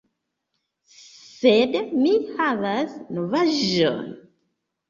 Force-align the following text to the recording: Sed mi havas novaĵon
Sed 1.41 1.77
mi 2.05 2.15
havas 2.39 2.97
novaĵon 3.19 4.05